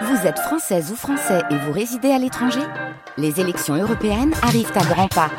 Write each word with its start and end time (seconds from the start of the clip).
Vous 0.00 0.26
êtes 0.26 0.38
française 0.38 0.90
ou 0.90 0.96
français 0.96 1.42
et 1.50 1.56
vous 1.56 1.72
résidez 1.72 2.10
à 2.10 2.18
l'étranger 2.18 2.62
Les 3.18 3.40
élections 3.40 3.74
européennes 3.74 4.32
arrivent 4.42 4.72
à 4.74 4.84
grands 4.84 5.08
pas. 5.08 5.30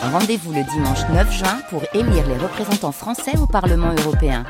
Rendez-vous 0.00 0.52
le 0.52 0.62
dimanche 0.62 1.00
9 1.12 1.32
juin 1.32 1.58
pour 1.70 1.82
élire 1.92 2.26
les 2.28 2.36
représentants 2.36 2.92
français 2.92 3.36
au 3.38 3.46
Parlement 3.46 3.92
européen. 4.04 4.44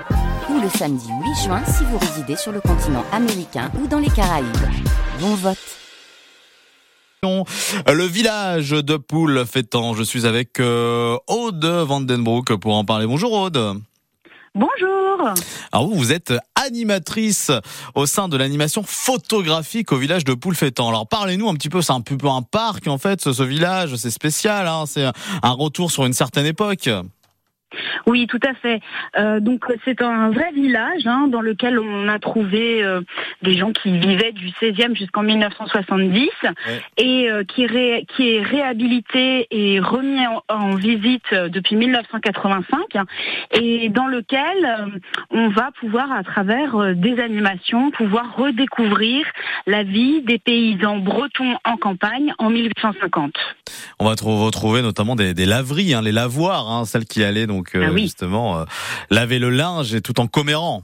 Ou 0.51 0.61
le 0.61 0.69
samedi 0.69 1.09
8 1.09 1.45
juin 1.45 1.63
si 1.65 1.85
vous 1.85 1.97
résidez 1.99 2.37
sur 2.37 2.53
le 2.53 2.61
continent 2.61 3.05
américain 3.13 3.71
ou 3.83 3.87
dans 3.87 3.99
les 3.99 4.11
Caraïbes. 4.11 4.47
Bon 5.21 5.35
vote 5.35 5.59
le 7.93 8.05
village 8.05 8.71
de 8.71 8.97
Poule 8.97 9.45
fêtant. 9.47 9.95
Je 9.95 10.05
suis 10.05 10.27
avec 10.27 10.61
euh, 10.61 11.17
Aude 11.27 11.65
Vandenbroek 11.65 12.55
pour 12.57 12.77
en 12.77 12.85
parler. 12.85 13.07
Bonjour 13.07 13.33
Aude. 13.33 13.81
Bonjour. 14.57 15.35
Alors 15.71 15.87
vous, 15.87 15.97
vous 15.97 16.13
êtes 16.13 16.33
animatrice 16.55 17.51
au 17.95 18.07
sein 18.07 18.27
de 18.27 18.39
l'animation 18.39 18.83
photographique 18.83 19.93
au 19.93 19.99
village 19.99 20.25
de 20.25 20.33
Poulfétan. 20.33 20.89
Alors 20.89 21.07
parlez-nous 21.07 21.47
un 21.47 21.53
petit 21.53 21.69
peu, 21.69 21.83
c'est 21.83 21.93
un 21.93 22.01
peu 22.01 22.17
un 22.27 22.41
parc 22.41 22.89
en 22.89 22.97
fait, 22.97 23.21
ce, 23.21 23.43
village, 23.43 23.95
c'est 23.97 24.11
spécial, 24.11 24.67
hein, 24.67 24.85
c'est 24.87 25.05
un 25.05 25.51
retour 25.51 25.91
sur 25.91 26.07
une 26.07 26.15
certaine 26.15 26.47
époque. 26.47 26.89
Oui, 28.07 28.27
tout 28.27 28.41
à 28.43 28.55
fait. 28.55 28.81
Euh, 29.19 29.41
donc 29.41 29.65
c'est 29.85 30.03
un 30.03 30.31
vrai 30.31 30.53
village 30.53 31.07
hein, 31.07 31.29
dans 31.29 31.41
lequel 31.41 31.79
on 31.79 32.09
a 32.09 32.19
trouvé 32.19 32.83
euh, 32.83 33.01
des 33.43 33.55
gens 33.55 33.73
qui 33.73 33.99
vivaient 33.99 34.33
du 34.33 34.49
16e 34.49 34.97
jusqu'en 34.97 35.23
1970 35.23 36.29
et 36.97 37.31
euh, 37.31 37.45
qui, 37.45 37.67
qui 38.17 38.35
est 38.35 38.43
réhabilité 38.43 39.47
et 39.51 39.81
remis 39.81 40.25
en, 40.49 40.75
visite 40.77 41.33
depuis 41.33 41.77
1985 41.77 43.07
et 43.53 43.89
dans 43.89 44.07
lequel 44.07 44.93
on 45.31 45.49
va 45.49 45.71
pouvoir 45.81 46.13
à 46.13 46.23
travers 46.23 46.95
des 46.95 47.19
animations 47.21 47.91
pouvoir 47.93 48.37
redécouvrir 48.37 49.27
la 49.67 49.83
vie 49.83 50.23
des 50.23 50.39
paysans 50.39 50.99
bretons 50.99 51.57
en 51.65 51.77
campagne 51.77 52.35
en 52.39 52.51
1850. 52.51 53.33
On 53.99 54.05
va 54.05 54.11
retrouver 54.11 54.83
notamment 54.83 55.17
des, 55.17 55.35
laveries, 55.47 55.95
hein, 55.95 56.03
les 56.03 56.13
lavoirs, 56.13 56.71
hein, 56.71 56.85
celles 56.85 57.07
qui 57.07 57.25
allaient 57.25 57.47
donc 57.47 57.66
ah 57.75 57.97
justement 57.97 58.65
laver 59.11 59.39
le 59.39 59.51
linge 59.51 59.95
et 59.95 60.01
tout 60.01 60.21
en 60.21 60.27
commérant. 60.27 60.83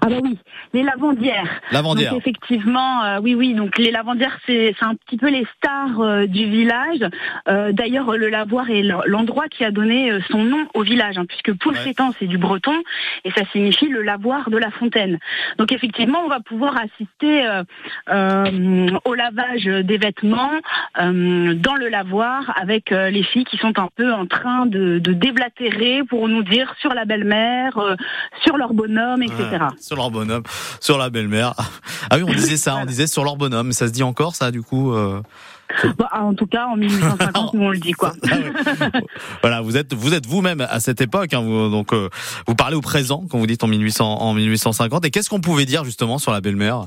Ah 0.00 0.06
bah 0.06 0.16
oui, 0.22 0.38
les 0.72 0.82
lavandières. 0.82 1.60
Lavandières. 1.72 2.12
Donc 2.12 2.20
effectivement, 2.20 3.04
euh, 3.04 3.20
oui, 3.22 3.34
oui. 3.34 3.54
Donc 3.54 3.76
les 3.78 3.90
lavandières, 3.90 4.38
c'est 4.46 4.74
un 4.80 4.94
petit 4.94 5.16
peu 5.16 5.28
les 5.28 5.46
stars 5.56 6.00
euh, 6.00 6.26
du 6.26 6.46
village. 6.46 7.04
Euh, 7.48 7.72
d'ailleurs, 7.72 8.16
le 8.16 8.28
lavoir 8.28 8.70
est 8.70 8.82
l'endroit 8.82 9.48
qui 9.48 9.64
a 9.64 9.70
donné 9.70 10.10
son 10.30 10.42
nom 10.42 10.66
au 10.74 10.82
village, 10.82 11.18
hein, 11.18 11.26
puisque 11.26 11.52
pour 11.54 11.72
ouais. 11.72 11.94
c'est 12.18 12.26
du 12.26 12.38
breton 12.38 12.74
et 13.24 13.30
ça 13.32 13.42
signifie 13.52 13.88
le 13.88 14.02
lavoir 14.02 14.50
de 14.50 14.56
la 14.56 14.70
fontaine. 14.70 15.18
Donc 15.58 15.72
effectivement, 15.72 16.20
on 16.24 16.28
va 16.28 16.40
pouvoir 16.40 16.76
assister 16.76 17.46
au 18.08 19.14
lavage 19.14 19.64
des 19.64 19.98
vêtements 19.98 20.52
dans 20.96 21.74
le 21.74 21.88
lavoir 21.88 22.52
avec 22.56 22.90
les 22.90 23.22
filles 23.22 23.44
qui 23.44 23.58
sont 23.58 23.78
un 23.78 23.88
peu 23.94 24.12
en 24.12 24.26
train 24.26 24.66
de, 24.66 24.98
de 24.98 25.12
déblatérer 25.12 26.02
pour 26.08 26.28
nous 26.28 26.42
dire 26.42 26.74
sur 26.80 26.94
la 26.94 27.04
belle-mère, 27.04 27.78
sur 28.42 28.56
leur 28.56 28.72
bonhomme, 28.72 29.22
etc. 29.22 29.57
Sur 29.80 29.96
leur 29.96 30.10
bonhomme 30.10 30.42
sur 30.80 30.98
la 30.98 31.10
belle-mère. 31.10 31.54
Ah 32.10 32.16
oui, 32.16 32.22
on 32.26 32.32
disait 32.32 32.56
ça, 32.56 32.76
on 32.76 32.86
disait 32.86 33.06
sur 33.06 33.24
leur 33.24 33.36
bonhomme. 33.36 33.72
Ça 33.72 33.86
se 33.86 33.92
dit 33.92 34.02
encore, 34.02 34.34
ça, 34.34 34.50
du 34.50 34.62
coup 34.62 34.92
euh... 34.92 35.20
bah, 35.98 36.08
En 36.12 36.34
tout 36.34 36.46
cas, 36.46 36.66
en 36.66 36.76
1850, 36.76 37.54
nous 37.54 37.62
on 37.62 37.70
le 37.70 37.78
dit 37.78 37.92
quoi. 37.92 38.12
Ah 38.30 38.36
voilà, 39.42 39.60
vous 39.60 39.76
êtes 39.76 39.94
vous 39.94 40.14
êtes 40.14 40.26
vous-même 40.26 40.60
à 40.60 40.80
cette 40.80 41.00
époque, 41.00 41.34
hein, 41.34 41.40
vous, 41.40 41.68
donc 41.68 41.92
euh, 41.92 42.08
vous 42.46 42.54
parlez 42.54 42.76
au 42.76 42.80
présent 42.80 43.24
quand 43.30 43.38
vous 43.38 43.46
dites 43.46 43.64
en 43.64 43.68
1800, 43.68 44.20
en 44.20 44.34
1850. 44.34 45.04
Et 45.04 45.10
qu'est-ce 45.10 45.30
qu'on 45.30 45.40
pouvait 45.40 45.66
dire 45.66 45.84
justement 45.84 46.18
sur 46.18 46.32
la 46.32 46.40
belle-mère? 46.40 46.86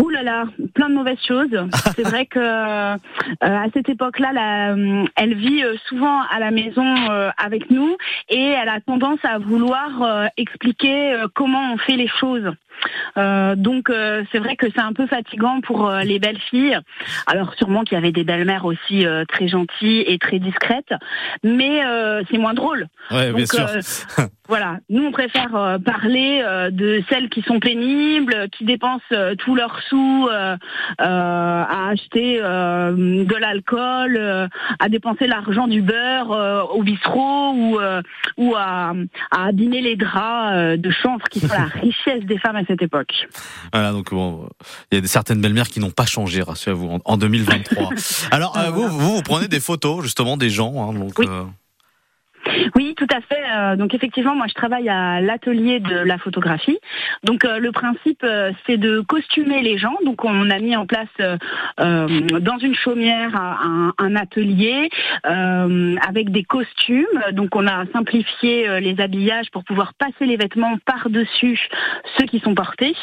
Ouh 0.00 0.10
là 0.24 0.44
plein 0.74 0.88
de 0.88 0.94
mauvaises 0.94 1.22
choses. 1.26 1.50
C'est 1.96 2.02
vrai 2.02 2.26
que 2.26 2.38
euh, 2.38 2.96
à 3.40 3.66
cette 3.72 3.88
époque-là, 3.88 4.72
euh, 4.72 5.04
elle 5.16 5.34
vit 5.34 5.62
euh, 5.62 5.74
souvent 5.88 6.22
à 6.22 6.38
la 6.40 6.50
maison 6.50 6.94
avec 7.38 7.70
nous 7.70 7.96
et 8.28 8.48
elle 8.48 8.68
a 8.68 8.80
tendance 8.80 9.18
à 9.24 9.38
vouloir 9.38 10.28
expliquer 10.36 11.16
comment 11.34 11.72
on 11.72 11.78
fait 11.78 11.96
les 11.96 12.08
choses. 12.08 12.50
Donc 13.16 13.90
c'est 14.32 14.38
vrai 14.38 14.56
que 14.56 14.66
c'est 14.74 14.80
un 14.80 14.92
peu 14.92 15.06
fatigant 15.06 15.60
pour 15.60 15.90
les 15.90 16.18
belles 16.18 16.40
filles. 16.50 16.78
Alors 17.26 17.54
sûrement 17.54 17.84
qu'il 17.84 17.96
y 17.96 17.98
avait 17.98 18.12
des 18.12 18.24
belles-mères 18.24 18.64
aussi 18.64 19.04
très 19.28 19.48
gentilles 19.48 20.04
et 20.06 20.18
très 20.18 20.38
discrètes, 20.38 20.92
mais 21.42 21.82
c'est 22.30 22.38
moins 22.38 22.54
drôle. 22.54 22.86
Ouais, 23.10 23.32
bien 23.32 23.46
sûr. 23.46 23.66
voilà, 24.48 24.78
nous 24.88 25.04
on 25.04 25.12
préfère 25.12 25.78
parler 25.84 26.42
de 26.70 27.02
celles 27.08 27.28
qui 27.28 27.42
sont 27.42 27.60
pénibles, 27.60 28.48
qui 28.50 28.64
dépensent 28.64 29.14
tous 29.38 29.54
leurs 29.54 29.80
sous 29.88 30.13
à 30.28 31.88
acheter 31.88 32.38
de 32.38 33.36
l'alcool, 33.36 34.48
à 34.78 34.88
dépenser 34.88 35.26
l'argent 35.26 35.66
du 35.66 35.82
beurre 35.82 36.68
au 36.74 36.82
bistrot 36.82 37.52
ou 37.54 37.78
ou 38.36 38.54
à, 38.56 38.92
à 39.30 39.44
abîmer 39.46 39.80
les 39.80 39.96
draps 39.96 40.78
de 40.78 40.90
chanvre 40.90 41.24
qui 41.30 41.40
sont 41.40 41.48
la 41.48 41.64
richesse 41.80 42.24
des 42.24 42.38
femmes 42.38 42.56
à 42.56 42.64
cette 42.64 42.82
époque. 42.82 43.28
Voilà, 43.72 43.92
donc 43.92 44.10
bon, 44.10 44.48
il 44.90 44.98
y 44.98 45.02
a 45.02 45.06
certaines 45.06 45.40
belles-mères 45.40 45.68
qui 45.68 45.80
n'ont 45.80 45.90
pas 45.90 46.06
changé, 46.06 46.42
rassurez-vous, 46.42 46.98
en, 47.04 47.16
2023. 47.16 47.90
Alors, 48.30 48.56
euh, 48.56 48.70
vous, 48.70 48.88
vous, 48.88 49.16
vous, 49.16 49.22
prenez 49.22 49.48
des 49.48 49.60
photos 49.60 50.02
justement 50.02 50.36
des 50.36 50.50
gens, 50.50 50.90
hein, 50.90 50.94
donc. 50.94 51.18
Oui. 51.18 51.26
Oui, 52.74 52.94
tout 52.96 53.06
à 53.10 53.20
fait. 53.20 53.42
Euh, 53.54 53.76
donc 53.76 53.94
effectivement, 53.94 54.34
moi 54.34 54.46
je 54.48 54.54
travaille 54.54 54.88
à 54.88 55.20
l'atelier 55.20 55.80
de 55.80 55.96
la 55.96 56.18
photographie. 56.18 56.78
Donc 57.22 57.44
euh, 57.44 57.58
le 57.58 57.72
principe 57.72 58.22
euh, 58.24 58.52
c'est 58.66 58.76
de 58.76 59.00
costumer 59.00 59.62
les 59.62 59.78
gens. 59.78 59.96
Donc 60.04 60.24
on 60.24 60.50
a 60.50 60.58
mis 60.58 60.76
en 60.76 60.86
place 60.86 61.08
dans 61.78 62.58
une 62.60 62.74
chaumière 62.74 63.34
un, 63.36 63.92
un 63.98 64.16
atelier 64.16 64.88
avec 65.24 66.30
des 66.30 66.42
costumes. 66.42 67.06
Donc 67.32 67.56
on 67.56 67.66
a 67.66 67.84
simplifié 67.92 68.80
les 68.80 69.00
habillages 69.00 69.50
pour 69.50 69.64
pouvoir 69.64 69.94
passer 69.94 70.26
les 70.26 70.36
vêtements 70.36 70.76
par-dessus 70.84 71.58
ceux 72.18 72.26
qui 72.26 72.40
sont 72.40 72.54
portés. 72.54 72.94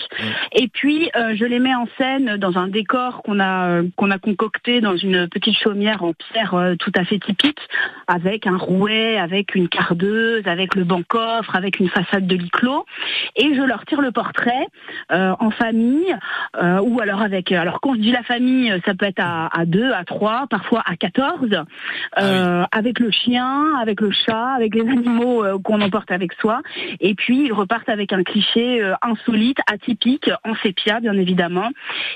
Et 0.53 0.67
puis 0.67 1.09
je 1.15 1.45
les 1.45 1.59
mets 1.59 1.75
en 1.75 1.87
scène 1.97 2.37
dans 2.37 2.57
un 2.57 2.67
décor 2.67 3.21
qu'on 3.23 3.39
a 3.39 3.81
qu'on 3.95 4.11
a 4.11 4.17
concocté 4.17 4.81
dans 4.81 4.95
une 4.95 5.27
petite 5.27 5.57
chaumière 5.57 6.03
en 6.03 6.13
pierre 6.13 6.55
tout 6.79 6.91
à 6.95 7.03
fait 7.05 7.19
typique 7.19 7.59
avec 8.07 8.47
un 8.47 8.57
rouet, 8.57 9.17
avec 9.17 9.40
une 9.55 9.67
cardeuse, 9.67 10.47
avec 10.47 10.75
le 10.75 10.83
banc-coffre, 10.83 11.55
avec 11.55 11.79
une 11.79 11.89
façade 11.89 12.27
de 12.27 12.35
lit 12.35 12.49
clos, 12.49 12.85
et 13.35 13.53
je 13.55 13.61
leur 13.61 13.85
tire 13.85 14.01
le 14.01 14.11
portrait 14.11 14.67
euh, 15.11 15.33
en 15.39 15.51
famille, 15.51 16.15
euh, 16.61 16.79
ou 16.81 16.99
alors 17.01 17.21
avec. 17.21 17.51
Alors 17.51 17.79
quand 17.81 17.95
je 17.95 17.99
dis 17.99 18.11
la 18.11 18.23
famille, 18.23 18.73
ça 18.85 18.93
peut 18.93 19.05
être 19.05 19.19
à, 19.19 19.47
à 19.47 19.65
deux, 19.65 19.91
à 19.91 20.03
trois, 20.03 20.47
parfois 20.49 20.83
à 20.85 20.95
quatorze, 20.95 21.53
euh, 21.53 22.63
ah 22.63 22.67
avec 22.71 22.99
le 22.99 23.11
chien, 23.11 23.75
avec 23.81 24.01
le 24.01 24.11
chat, 24.11 24.53
avec 24.55 24.75
les 24.75 24.81
animaux 24.81 25.43
qu'on 25.63 25.81
emporte 25.81 26.11
avec 26.11 26.33
soi, 26.33 26.61
et 26.99 27.15
puis 27.15 27.45
ils 27.45 27.53
repartent 27.53 27.89
avec 27.89 28.13
un 28.13 28.23
cliché 28.23 28.81
insolite, 29.01 29.59
atypique, 29.71 30.29
en 30.43 30.55
sépia 30.55 30.99
bien 30.99 31.13
évidemment. 31.13 31.69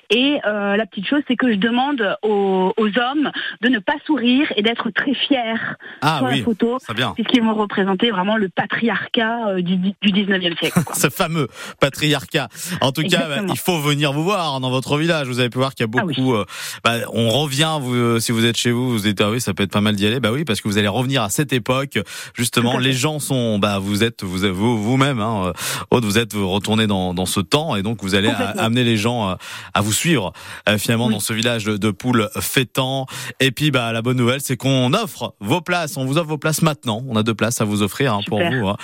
Et 0.10 0.40
la 0.44 0.86
petite 0.86 1.08
chose, 1.08 1.22
c'est 1.28 1.36
que 1.36 1.52
je 1.52 1.58
demande 1.58 2.18
aux, 2.22 2.74
hommes 2.78 3.32
de 3.62 3.70
ne 3.70 3.80
pas 3.80 3.96
sourire 4.06 4.52
et 4.56 4.62
d'être 4.62 4.90
très 4.92 5.14
fiers 5.14 5.56
ah, 6.02 6.18
sur 6.20 6.28
oui, 6.28 6.40
la 6.40 6.44
photo, 6.44 6.78
puisqu'ils 7.16 7.42
vont 7.42 7.54
représenter 7.56 8.12
vraiment 8.12 8.38
le 8.38 8.50
patriarcat 8.50 9.48
euh, 9.48 9.62
du, 9.62 9.78
du 9.78 9.94
19e 10.02 10.58
siècle. 10.58 10.80
Ce 10.94 11.10
fameux 11.10 11.48
patriarcat. 11.80 12.50
En 12.82 12.92
tout 12.92 13.04
cas, 13.04 13.28
bah, 13.28 13.42
il 13.48 13.58
faut 13.58 13.80
venir 13.80 14.14
vous 14.14 14.24
voir 14.24 14.60
dans 14.60 14.70
votre 14.70 14.98
village. 14.98 15.28
Vous 15.28 15.40
avez 15.40 15.50
pu 15.50 15.58
voir 15.58 15.74
qu'il 15.74 15.86
y 15.86 15.90
a 15.90 15.92
ah 15.98 16.02
beaucoup. 16.02 16.34
Euh, 16.34 16.46
bah, 16.84 16.96
on 17.14 17.30
revient, 17.30 17.78
vous, 17.82 17.96
euh, 17.96 18.20
si 18.20 18.32
vous 18.32 18.46
êtes 18.46 18.58
chez 18.58 18.72
vous, 18.72 18.92
vous 18.92 19.08
êtes, 19.08 19.22
ah 19.22 19.30
oui, 19.30 19.42
ça 19.42 19.54
peut 19.54 19.64
être 19.64 19.72
pas 19.72 19.82
mal 19.82 19.96
d'y 19.96 20.06
aller. 20.06 20.20
Bah 20.20 20.32
oui, 20.32 20.46
parce 20.46 20.62
que 20.62 20.68
vous 20.68 20.78
allez 20.78 20.88
revenir 20.88 21.24
à 21.24 21.30
cette 21.30 21.54
époque. 21.54 22.00
Justement, 22.34 22.78
les 22.78 22.94
gens 22.94 23.20
sont, 23.20 23.60
bah, 23.60 23.80
vous 23.80 24.04
êtes, 24.04 24.24
vous, 24.24 24.54
vous, 24.54 24.82
vous-même, 24.82 25.20
hein, 25.20 25.54
vous 25.92 26.18
êtes 26.18 26.34
retourné 26.34 26.88
dans, 26.88 27.14
dans 27.14 27.26
ce 27.26 27.40
temps, 27.40 27.76
et 27.76 27.82
donc 27.82 28.02
vous 28.02 28.16
allez 28.16 28.30
amener 28.58 28.84
les 28.84 28.98
gens 28.98 29.36
à 29.74 29.82
vous 29.82 29.92
suivre 29.96 30.34
finalement 30.78 31.10
dans 31.10 31.20
ce 31.20 31.34
village 31.34 31.66
de, 31.66 31.78
de 31.78 31.92
Poules 31.92 32.30
fêtant. 32.40 33.06
Et 33.40 33.52
puis, 33.52 33.72
bah, 33.72 33.92
la 33.92 34.02
bonne 34.02 34.18
nouvelle, 34.18 34.42
c'est 34.42 34.58
qu'on 34.58 34.94
offre 34.94 35.36
vos 35.40 35.62
places. 35.62 35.98
On 35.98 36.06
vous 36.06 36.18
offre 36.18 36.28
vos 36.28 36.38
places 36.38 36.62
maintenant. 36.62 37.04
On 37.08 37.16
a 37.16 37.24
deux 37.24 37.34
places 37.34 37.62
à 37.62 37.66
vous 37.66 37.82
offrir 37.82 38.14
hein, 38.14 38.22
pour 38.28 38.40
vous. 38.40 38.68
Hein. 38.68 38.78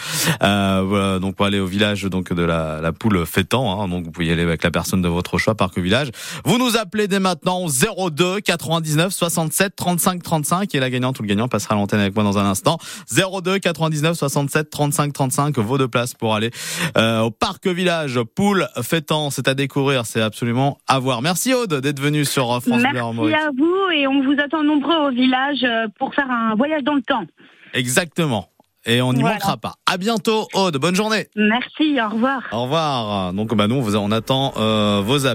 Euh, 0.44 0.84
voilà, 0.86 1.19
donc 1.19 1.36
pour 1.36 1.46
aller 1.46 1.60
au 1.60 1.66
village 1.66 2.04
donc 2.04 2.34
de 2.34 2.44
la, 2.44 2.80
la 2.81 2.92
poule 2.92 3.25
fêtant. 3.25 3.81
Hein, 3.81 3.88
donc 3.88 4.06
vous 4.06 4.12
pouvez 4.12 4.28
y 4.28 4.31
aller 4.31 4.44
avec 4.44 4.63
la 4.63 4.72
personne 4.72 5.02
de 5.02 5.08
votre 5.08 5.38
choix, 5.38 5.56
Parc 5.56 5.78
Village. 5.78 6.12
Vous 6.46 6.58
nous 6.58 6.78
appelez 6.78 7.08
dès 7.08 7.19
maintenant 7.19 7.68
02 7.68 8.42
99 8.42 9.13
67 9.13 9.75
35 9.75 10.24
35 10.24 10.75
et 10.75 10.80
la 10.80 10.90
gagnante 10.90 11.19
ou 11.19 11.24
le 11.24 11.28
gagnant 11.28 11.48
passera 11.48 11.75
à 11.75 11.78
l'antenne 11.78 12.00
avec 12.00 12.16
moi 12.16 12.24
dans 12.24 12.38
un 12.38 12.46
instant. 12.46 12.78
02 13.13 13.60
99 13.60 14.18
67 14.18 14.69
35 14.69 15.13
35 15.13 15.58
vos 15.60 15.78
deux 15.78 15.88
places 15.88 16.13
pour 16.13 16.36
aller 16.36 16.52
euh, 16.98 17.22
au 17.22 17.31
Parc 17.31 17.68
Village 17.68 18.19
Poule 18.36 18.68
fêtant. 18.81 19.30
C'est 19.30 19.48
à 19.48 19.54
découvrir, 19.54 20.06
c'est 20.06 20.22
absolument 20.22 20.78
à 20.88 21.00
voir. 21.01 21.21
Merci 21.21 21.53
Aude 21.53 21.81
d'être 21.81 22.00
venue 22.00 22.25
sur 22.25 22.51
euh, 22.51 22.59
France 22.59 22.81
Bleu 22.81 22.89
Merci 22.94 23.33
à 23.33 23.50
vous 23.57 23.92
et 23.94 24.07
on 24.07 24.24
vous 24.24 24.36
attend 24.39 24.63
nombreux 24.63 25.07
au 25.07 25.12
village 25.12 25.63
euh, 25.63 25.88
pour 26.00 26.13
faire 26.15 26.30
un 26.30 26.56
voyage 26.56 26.83
dans 26.83 26.95
le 26.95 27.01
temps. 27.01 27.25
Exactement. 27.74 28.48
Et 28.86 29.01
on 29.01 29.13
n'y 29.13 29.21
manquera 29.21 29.57
pas. 29.57 29.75
À 29.86 29.98
bientôt, 29.98 30.48
Aude. 30.56 30.77
Bonne 30.77 30.95
journée. 30.95 31.27
Merci. 31.36 32.00
Au 32.01 32.09
revoir. 32.09 32.42
Au 32.51 32.63
revoir. 32.63 33.33
Donc, 33.33 33.53
bah, 33.53 33.68
nous, 33.68 33.95
on 33.95 34.12
attend 34.12 34.53
euh, 34.57 35.01
vos 35.03 35.27
appels. 35.27 35.30